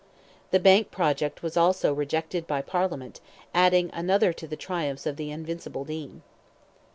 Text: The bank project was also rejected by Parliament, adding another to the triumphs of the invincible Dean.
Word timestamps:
The 0.49 0.59
bank 0.59 0.89
project 0.89 1.43
was 1.43 1.55
also 1.55 1.93
rejected 1.93 2.47
by 2.47 2.63
Parliament, 2.63 3.21
adding 3.53 3.91
another 3.93 4.33
to 4.33 4.47
the 4.47 4.55
triumphs 4.55 5.05
of 5.05 5.15
the 5.15 5.29
invincible 5.29 5.85
Dean. 5.85 6.23